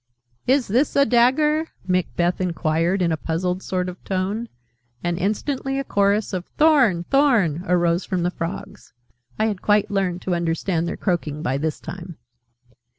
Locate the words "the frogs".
8.23-8.93